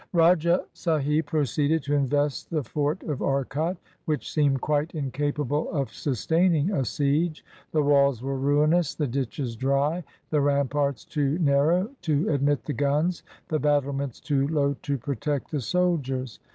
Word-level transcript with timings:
Rajah 0.13 0.65
Sahib 0.73 1.27
proceeded 1.27 1.83
to 1.83 1.93
invest 1.93 2.49
the 2.49 2.63
fort 2.63 3.03
of 3.03 3.21
Arcot, 3.21 3.77
which 4.05 4.33
seemed 4.33 4.59
quite 4.59 4.95
incapable 4.95 5.69
of 5.69 5.93
sustaining 5.93 6.71
a 6.71 6.83
siege. 6.83 7.45
The 7.71 7.83
walls 7.83 8.23
were 8.23 8.39
ruinous, 8.39 8.95
the 8.95 9.05
ditches 9.05 9.55
dry, 9.55 10.03
the 10.31 10.41
ramparts 10.41 11.05
too 11.05 11.37
narrow 11.37 11.87
to 12.01 12.27
admit 12.29 12.63
the 12.63 12.73
guns, 12.73 13.21
the 13.49 13.59
battlements 13.59 14.19
too 14.19 14.47
low 14.47 14.75
to 14.81 14.97
protect 14.97 15.51
the 15.51 15.61
soldiers. 15.61 16.39